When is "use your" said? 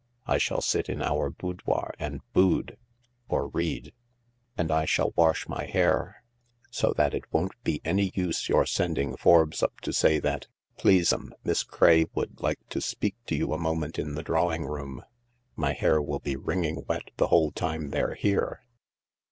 8.15-8.65